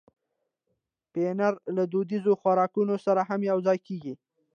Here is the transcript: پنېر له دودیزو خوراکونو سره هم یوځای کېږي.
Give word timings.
پنېر 1.11 1.53
له 1.75 1.83
دودیزو 1.91 2.33
خوراکونو 2.41 2.95
سره 3.05 3.21
هم 3.29 3.39
یوځای 3.51 3.79
کېږي. 3.87 4.13